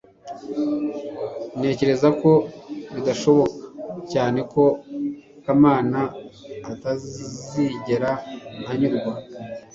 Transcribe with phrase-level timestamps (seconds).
[1.59, 2.31] ntekereza ko
[2.95, 3.51] bidashoboka
[4.11, 4.63] cyane ko
[5.43, 6.01] kamana
[6.71, 8.11] atazigera
[8.71, 9.13] anyurwa